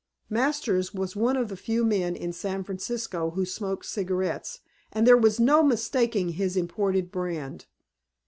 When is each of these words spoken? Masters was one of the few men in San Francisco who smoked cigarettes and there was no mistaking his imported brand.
Masters 0.31 0.95
was 0.95 1.15
one 1.15 1.37
of 1.37 1.47
the 1.49 1.55
few 1.55 1.85
men 1.85 2.15
in 2.15 2.33
San 2.33 2.63
Francisco 2.63 3.29
who 3.29 3.45
smoked 3.45 3.85
cigarettes 3.85 4.61
and 4.91 5.05
there 5.05 5.15
was 5.15 5.39
no 5.39 5.61
mistaking 5.61 6.29
his 6.29 6.57
imported 6.57 7.11
brand. 7.11 7.67